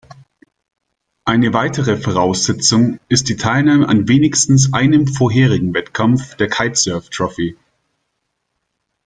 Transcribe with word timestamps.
Eine 1.25 1.53
weitere 1.53 1.95
Voraussetzung 1.95 2.99
ist 3.07 3.29
die 3.29 3.35
Teilnahme 3.35 3.87
an 3.87 4.07
wenigstens 4.07 4.73
einem 4.73 5.05
vorherigen 5.05 5.75
Wettkampf 5.75 6.33
der 6.37 6.49
Kitesurf-Trophy. 6.49 7.55